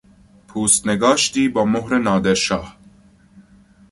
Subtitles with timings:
[0.47, 2.77] پوست نگاشتی با مهر نادرشاه